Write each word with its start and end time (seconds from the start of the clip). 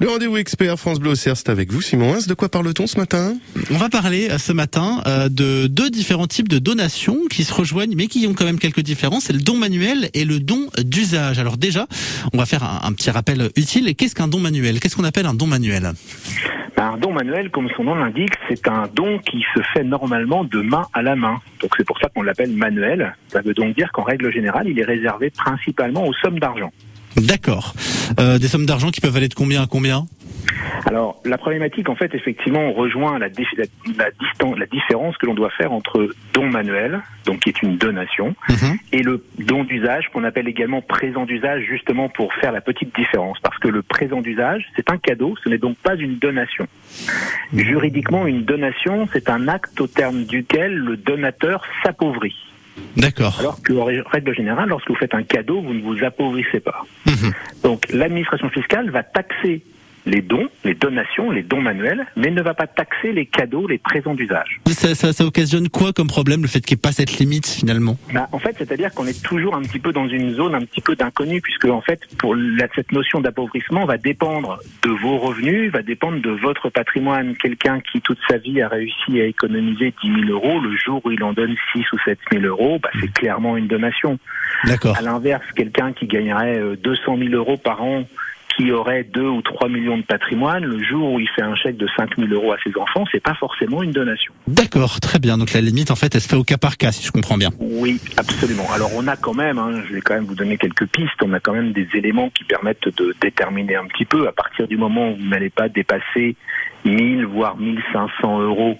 Le 0.00 0.08
rendez-vous 0.08 0.36
expert 0.36 0.78
France 0.78 1.00
Bleu 1.00 1.16
c'est 1.16 1.48
avec 1.48 1.72
vous 1.72 1.82
Simon 1.82 2.14
Hins. 2.14 2.26
De 2.28 2.34
quoi 2.34 2.48
parle-t-on 2.48 2.86
ce 2.86 2.98
matin? 2.98 3.34
On 3.72 3.76
va 3.78 3.88
parler 3.88 4.28
euh, 4.30 4.38
ce 4.38 4.52
matin 4.52 5.02
euh, 5.06 5.28
de 5.28 5.66
deux 5.66 5.90
différents 5.90 6.28
types 6.28 6.48
de 6.48 6.60
donations 6.60 7.18
qui 7.28 7.42
se 7.42 7.52
rejoignent 7.52 7.96
mais 7.96 8.06
qui 8.06 8.24
ont 8.28 8.34
quand 8.34 8.44
même 8.44 8.60
quelques 8.60 8.80
différences. 8.80 9.24
C'est 9.24 9.32
le 9.32 9.40
don 9.40 9.56
manuel 9.56 10.08
et 10.14 10.24
le 10.24 10.38
don 10.38 10.68
d'usage. 10.84 11.40
Alors 11.40 11.56
déjà, 11.56 11.88
on 12.32 12.38
va 12.38 12.46
faire 12.46 12.62
un, 12.62 12.80
un 12.84 12.92
petit 12.92 13.10
rappel 13.10 13.50
utile. 13.56 13.92
Qu'est-ce 13.96 14.14
qu'un 14.14 14.28
don 14.28 14.38
manuel? 14.38 14.78
Qu'est-ce 14.78 14.94
qu'on 14.94 15.04
appelle 15.04 15.26
un 15.26 15.34
don 15.34 15.48
manuel? 15.48 15.90
Un 16.76 16.96
don 16.96 17.12
manuel, 17.12 17.50
comme 17.50 17.68
son 17.76 17.82
nom 17.82 17.96
l'indique, 17.96 18.30
c'est 18.48 18.68
un 18.68 18.88
don 18.94 19.18
qui 19.18 19.44
se 19.52 19.60
fait 19.74 19.82
normalement 19.82 20.44
de 20.44 20.60
main 20.60 20.86
à 20.94 21.02
la 21.02 21.16
main. 21.16 21.40
Donc 21.60 21.72
c'est 21.76 21.84
pour 21.84 21.98
ça 21.98 22.08
qu'on 22.08 22.22
l'appelle 22.22 22.52
manuel. 22.52 23.16
Ça 23.32 23.40
veut 23.40 23.52
donc 23.52 23.74
dire 23.74 23.90
qu'en 23.92 24.04
règle 24.04 24.32
générale, 24.32 24.68
il 24.68 24.78
est 24.78 24.84
réservé 24.84 25.30
principalement 25.30 26.06
aux 26.06 26.14
sommes 26.14 26.38
d'argent. 26.38 26.70
D'accord. 27.16 27.74
Euh, 28.20 28.38
des 28.38 28.48
sommes 28.48 28.66
d'argent 28.66 28.90
qui 28.90 29.00
peuvent 29.00 29.16
aller 29.16 29.28
de 29.28 29.34
combien 29.34 29.62
à 29.62 29.66
combien? 29.66 30.06
Alors, 30.86 31.20
la 31.24 31.38
problématique, 31.38 31.88
en 31.88 31.96
fait, 31.96 32.14
effectivement, 32.14 32.60
on 32.60 32.72
rejoint 32.72 33.18
la, 33.18 33.28
la, 33.28 34.04
la 34.56 34.66
différence 34.66 35.16
que 35.18 35.26
l'on 35.26 35.34
doit 35.34 35.50
faire 35.50 35.72
entre 35.72 36.08
don 36.32 36.48
manuel, 36.48 37.00
donc 37.26 37.40
qui 37.40 37.50
est 37.50 37.62
une 37.62 37.76
donation, 37.76 38.34
mhm. 38.48 38.78
et 38.92 39.02
le 39.02 39.24
don 39.38 39.64
d'usage, 39.64 40.08
qu'on 40.12 40.24
appelle 40.24 40.48
également 40.48 40.80
présent 40.80 41.26
d'usage, 41.26 41.64
justement 41.68 42.08
pour 42.08 42.32
faire 42.34 42.52
la 42.52 42.60
petite 42.60 42.94
différence. 42.94 43.38
Parce 43.42 43.58
que 43.58 43.68
le 43.68 43.82
présent 43.82 44.20
d'usage, 44.20 44.66
c'est 44.76 44.90
un 44.90 44.98
cadeau, 44.98 45.34
ce 45.42 45.48
n'est 45.48 45.58
donc 45.58 45.76
pas 45.78 45.96
une 45.96 46.18
donation. 46.18 46.66
Juridiquement, 47.52 48.26
une 48.26 48.44
donation, 48.44 49.08
c'est 49.12 49.28
un 49.28 49.48
acte 49.48 49.80
au 49.80 49.86
terme 49.86 50.24
duquel 50.24 50.74
le 50.74 50.96
donateur 50.96 51.62
s'appauvrit. 51.82 52.36
D'accord. 52.96 53.36
Alors 53.38 53.62
que, 53.62 53.72
en 53.72 53.84
règle 53.84 54.34
générale, 54.34 54.68
lorsque 54.68 54.88
vous 54.88 54.96
faites 54.96 55.14
un 55.14 55.22
cadeau, 55.22 55.62
vous 55.62 55.74
ne 55.74 55.82
vous 55.82 56.04
appauvrissez 56.04 56.60
pas. 56.60 56.84
Mhm. 57.06 57.32
Donc, 57.62 57.86
l'administration 57.90 58.50
fiscale 58.50 58.90
va 58.90 59.02
taxer 59.02 59.62
les 60.08 60.22
dons, 60.22 60.48
les 60.64 60.74
donations, 60.74 61.30
les 61.30 61.42
dons 61.42 61.60
manuels, 61.60 62.06
mais 62.16 62.30
ne 62.30 62.42
va 62.42 62.54
pas 62.54 62.66
taxer 62.66 63.12
les 63.12 63.26
cadeaux, 63.26 63.68
les 63.68 63.78
présents 63.78 64.14
d'usage. 64.14 64.60
Ça, 64.66 64.94
ça, 64.94 65.12
ça, 65.12 65.24
occasionne 65.24 65.68
quoi 65.68 65.92
comme 65.92 66.06
problème, 66.06 66.42
le 66.42 66.48
fait 66.48 66.60
qu'il 66.60 66.76
n'y 66.76 66.80
ait 66.80 66.82
pas 66.82 66.92
cette 66.92 67.18
limite 67.18 67.46
finalement? 67.46 67.96
Bah, 68.12 68.28
En 68.32 68.38
fait, 68.38 68.54
c'est-à-dire 68.58 68.92
qu'on 68.94 69.06
est 69.06 69.22
toujours 69.22 69.54
un 69.54 69.62
petit 69.62 69.78
peu 69.78 69.92
dans 69.92 70.08
une 70.08 70.34
zone 70.34 70.54
un 70.54 70.60
petit 70.60 70.80
peu 70.80 70.96
d'inconnu, 70.96 71.40
puisque 71.40 71.66
en 71.66 71.80
fait, 71.80 72.00
pour 72.18 72.34
la, 72.34 72.66
cette 72.74 72.92
notion 72.92 73.20
d'appauvrissement 73.20 73.84
va 73.84 73.98
dépendre 73.98 74.58
de 74.82 74.90
vos 74.90 75.18
revenus, 75.18 75.70
va 75.70 75.82
dépendre 75.82 76.20
de 76.20 76.30
votre 76.30 76.70
patrimoine. 76.70 77.36
Quelqu'un 77.36 77.80
qui 77.80 78.00
toute 78.00 78.18
sa 78.28 78.38
vie 78.38 78.62
a 78.62 78.68
réussi 78.68 79.20
à 79.20 79.24
économiser 79.24 79.92
10 80.02 80.26
000 80.26 80.30
euros, 80.30 80.60
le 80.60 80.76
jour 80.76 81.02
où 81.04 81.10
il 81.10 81.22
en 81.22 81.32
donne 81.32 81.54
6 81.72 81.84
ou 81.92 81.98
7 82.04 82.18
000 82.32 82.44
euros, 82.44 82.78
bah, 82.82 82.90
c'est 83.00 83.12
clairement 83.12 83.56
une 83.56 83.66
donation. 83.66 84.18
D'accord. 84.64 84.96
À 84.96 85.02
l'inverse, 85.02 85.44
quelqu'un 85.54 85.92
qui 85.92 86.06
gagnerait 86.06 86.60
200 86.82 87.02
euh, 87.12 87.24
000 87.24 87.34
euros 87.34 87.56
par 87.56 87.82
an 87.82 88.04
qui 88.58 88.72
aurait 88.72 89.04
2 89.04 89.22
ou 89.22 89.40
3 89.40 89.68
millions 89.68 89.98
de 89.98 90.02
patrimoine, 90.02 90.64
le 90.64 90.82
jour 90.82 91.12
où 91.12 91.20
il 91.20 91.28
fait 91.28 91.42
un 91.42 91.54
chèque 91.54 91.76
de 91.76 91.86
5 91.96 92.16
000 92.16 92.28
euros 92.32 92.52
à 92.52 92.56
ses 92.64 92.76
enfants, 92.76 93.04
c'est 93.12 93.22
pas 93.22 93.34
forcément 93.34 93.84
une 93.84 93.92
donation. 93.92 94.32
D'accord, 94.48 94.98
très 95.00 95.20
bien. 95.20 95.38
Donc 95.38 95.52
la 95.52 95.60
limite, 95.60 95.92
en 95.92 95.96
fait, 95.96 96.12
elle 96.14 96.20
se 96.20 96.28
fait 96.28 96.36
au 96.36 96.42
cas 96.42 96.56
par 96.58 96.76
cas, 96.76 96.90
si 96.90 97.06
je 97.06 97.12
comprends 97.12 97.38
bien. 97.38 97.50
Oui, 97.60 98.00
absolument. 98.16 98.66
Alors 98.74 98.90
on 98.96 99.06
a 99.06 99.16
quand 99.16 99.34
même, 99.34 99.58
hein, 99.58 99.82
je 99.86 99.94
vais 99.94 100.00
quand 100.00 100.14
même 100.14 100.24
vous 100.24 100.34
donner 100.34 100.58
quelques 100.58 100.86
pistes, 100.86 101.22
on 101.22 101.32
a 101.34 101.40
quand 101.40 101.52
même 101.52 101.72
des 101.72 101.86
éléments 101.94 102.30
qui 102.30 102.42
permettent 102.42 102.88
de 102.96 103.14
déterminer 103.20 103.76
un 103.76 103.86
petit 103.86 104.04
peu, 104.04 104.26
à 104.26 104.32
partir 104.32 104.66
du 104.66 104.76
moment 104.76 105.12
où 105.12 105.16
vous 105.16 105.28
n'allez 105.28 105.50
pas 105.50 105.68
dépasser 105.68 106.34
1000 106.84 107.26
voire 107.26 107.56
1500 107.56 108.40
euros 108.40 108.76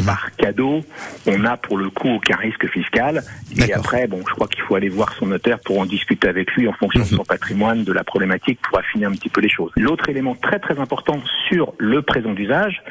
Mhm. 0.00 0.06
par 0.06 0.30
cadeau, 0.36 0.84
on 1.26 1.44
a 1.44 1.56
pour 1.56 1.78
le 1.78 1.90
coup 1.90 2.08
aucun 2.08 2.36
risque 2.36 2.66
fiscal. 2.68 3.22
Et 3.56 3.72
après, 3.72 4.06
bon, 4.06 4.22
je 4.26 4.34
crois 4.34 4.48
qu'il 4.48 4.62
faut 4.62 4.74
aller 4.74 4.88
voir 4.88 5.12
son 5.14 5.26
notaire 5.26 5.58
pour 5.60 5.78
en 5.78 5.86
discuter 5.86 6.28
avec 6.28 6.52
lui 6.52 6.68
en 6.68 6.72
fonction 6.72 7.00
de 7.00 7.10
mhm. 7.10 7.16
son 7.16 7.24
patrimoine, 7.24 7.84
de 7.84 7.92
la 7.92 8.04
problématique, 8.04 8.60
pour 8.62 8.78
affiner 8.78 9.06
un 9.06 9.12
petit 9.12 9.28
peu 9.28 9.40
les 9.40 9.48
choses. 9.48 9.72
L'autre 9.76 10.08
élément 10.08 10.34
très 10.34 10.58
très 10.58 10.78
important 10.78 11.20
sur 11.48 11.74
le 11.78 12.02
présent 12.02 12.32
d'usage, 12.32 12.82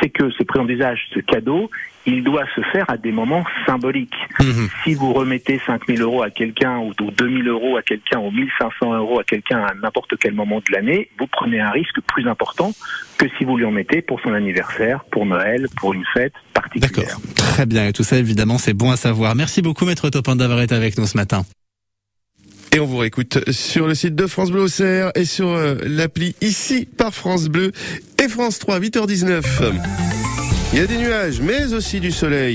c'est 0.00 0.10
que 0.10 0.30
ce 0.30 0.42
présent 0.42 0.64
d'usage, 0.64 1.00
ce 1.14 1.20
cadeau, 1.20 1.70
il 2.06 2.22
doit 2.22 2.44
se 2.54 2.60
faire 2.72 2.88
à 2.88 2.96
des 2.96 3.12
moments 3.12 3.44
symboliques. 3.66 4.14
Mhm. 4.38 4.68
Si 4.84 4.94
vous 4.94 5.12
remettez 5.12 5.60
5 5.66 5.86
000 5.88 6.00
euros 6.00 6.22
à 6.22 6.30
quelqu'un 6.30 6.78
ou 6.78 6.92
2 6.94 7.42
000 7.44 7.48
euros 7.48 7.76
à 7.76 7.82
quelqu'un 7.82 8.20
ou 8.20 8.30
1500 8.30 8.94
euros 8.94 9.18
à 9.18 9.24
quelqu'un 9.24 9.58
à 9.58 9.74
n'importe 9.74 10.16
quel 10.18 10.34
moment 10.34 10.58
de 10.58 10.72
l'année, 10.72 11.08
vous 11.18 11.26
prenez 11.26 11.60
un 11.60 11.70
risque 11.70 12.00
plus 12.06 12.28
important 12.28 12.72
que 13.18 13.26
si 13.36 13.44
vous 13.44 13.56
lui 13.56 13.64
en 13.64 13.72
mettez 13.72 14.02
pour 14.02 14.20
son 14.20 14.34
anniversaire, 14.34 15.04
pour 15.10 15.26
Noël, 15.26 15.66
pour 15.76 15.94
une 15.94 16.04
fête 16.14 16.34
particulière. 16.54 17.06
D'accord. 17.06 17.20
Très 17.34 17.66
bien. 17.66 17.88
Et 17.88 17.92
tout 17.92 18.04
ça, 18.04 18.18
évidemment, 18.18 18.58
c'est 18.58 18.74
bon 18.74 18.90
à 18.90 18.96
savoir. 18.96 19.34
Merci 19.34 19.62
beaucoup, 19.62 19.84
Maître 19.84 20.08
Topin, 20.10 20.36
d'avoir 20.36 20.60
été 20.60 20.74
avec 20.74 20.96
nous 20.98 21.06
ce 21.06 21.16
matin. 21.16 21.44
Et 22.76 22.78
on 22.78 22.84
vous 22.84 22.98
réécoute 22.98 23.50
sur 23.52 23.86
le 23.86 23.94
site 23.94 24.14
de 24.14 24.26
France 24.26 24.50
Bleu 24.50 24.60
Auxerre 24.60 25.10
et 25.14 25.24
sur 25.24 25.48
euh, 25.48 25.76
l'appli 25.86 26.34
ici 26.42 26.84
par 26.84 27.14
France 27.14 27.48
Bleu 27.48 27.72
France 28.28 28.58
3, 28.58 28.80
8h19. 28.80 29.42
Il 30.72 30.78
y 30.78 30.82
a 30.82 30.86
des 30.86 30.98
nuages, 30.98 31.40
mais 31.40 31.72
aussi 31.72 32.00
du 32.00 32.10
soleil. 32.10 32.54